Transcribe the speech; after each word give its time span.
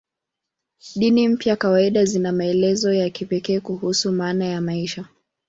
Dini 0.95 1.27
mpya 1.29 1.55
kawaida 1.55 2.05
zina 2.05 2.31
maelezo 2.31 2.93
ya 2.93 3.09
kipekee 3.09 3.59
kuhusu 3.59 4.11
maana 4.11 4.45
ya 4.45 4.61
maisha. 4.61 5.05